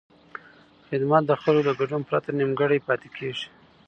خدمت 0.87 1.23
د 1.27 1.31
خلکو 1.41 1.65
د 1.67 1.69
ګډون 1.79 2.01
پرته 2.09 2.29
نیمګړی 2.39 2.79
پاتې 2.87 3.07
کېږي. 3.17 3.47